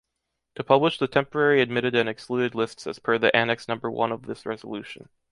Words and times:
To 0.55 0.63
publish 0.63 0.97
the 0.97 1.07
temporary 1.07 1.61
admitted 1.61 1.93
and 1.93 2.09
excluded 2.09 2.55
lists 2.55 2.87
as 2.87 2.97
per 2.97 3.19
the 3.19 3.35
Annex 3.35 3.67
number 3.67 3.91
one 3.91 4.11
of 4.11 4.23
this 4.23 4.47
resolution. 4.47 5.09